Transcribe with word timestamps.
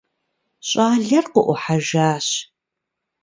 Щӏалэр 0.67 1.25
къыӏухьэжащ. 1.33 2.27